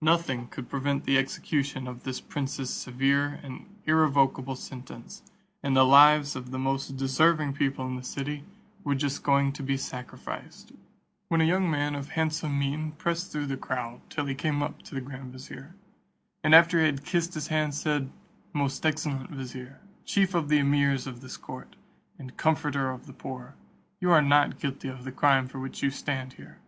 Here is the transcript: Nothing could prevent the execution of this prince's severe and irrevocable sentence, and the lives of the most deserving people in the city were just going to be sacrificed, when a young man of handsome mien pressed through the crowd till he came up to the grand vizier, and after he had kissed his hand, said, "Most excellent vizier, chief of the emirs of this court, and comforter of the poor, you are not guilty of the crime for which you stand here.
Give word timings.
Nothing 0.00 0.46
could 0.46 0.68
prevent 0.70 1.02
the 1.02 1.18
execution 1.18 1.88
of 1.88 2.04
this 2.04 2.20
prince's 2.20 2.72
severe 2.72 3.40
and 3.42 3.66
irrevocable 3.86 4.54
sentence, 4.54 5.20
and 5.64 5.76
the 5.76 5.82
lives 5.82 6.36
of 6.36 6.52
the 6.52 6.60
most 6.60 6.96
deserving 6.96 7.54
people 7.54 7.84
in 7.84 7.96
the 7.96 8.04
city 8.04 8.44
were 8.84 8.94
just 8.94 9.24
going 9.24 9.52
to 9.54 9.64
be 9.64 9.76
sacrificed, 9.76 10.70
when 11.26 11.40
a 11.40 11.44
young 11.44 11.68
man 11.68 11.96
of 11.96 12.10
handsome 12.10 12.56
mien 12.56 12.92
pressed 12.92 13.32
through 13.32 13.46
the 13.46 13.56
crowd 13.56 14.00
till 14.08 14.26
he 14.26 14.34
came 14.36 14.62
up 14.62 14.80
to 14.82 14.94
the 14.94 15.00
grand 15.00 15.32
vizier, 15.32 15.74
and 16.44 16.54
after 16.54 16.78
he 16.78 16.86
had 16.86 17.04
kissed 17.04 17.34
his 17.34 17.48
hand, 17.48 17.74
said, 17.74 18.12
"Most 18.52 18.86
excellent 18.86 19.28
vizier, 19.30 19.80
chief 20.04 20.36
of 20.36 20.48
the 20.50 20.58
emirs 20.60 21.04
of 21.08 21.20
this 21.20 21.36
court, 21.36 21.74
and 22.16 22.36
comforter 22.36 22.90
of 22.92 23.06
the 23.08 23.12
poor, 23.12 23.56
you 23.98 24.12
are 24.12 24.22
not 24.22 24.60
guilty 24.60 24.86
of 24.86 25.02
the 25.02 25.10
crime 25.10 25.48
for 25.48 25.58
which 25.58 25.82
you 25.82 25.90
stand 25.90 26.34
here. 26.34 26.58